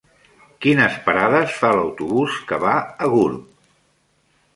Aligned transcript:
Quines 0.65 0.95
parades 1.09 1.53
fa 1.57 1.69
l'autobús 1.79 2.39
que 2.53 2.59
va 2.65 2.73
a 3.07 3.11
Gurb? 3.13 3.45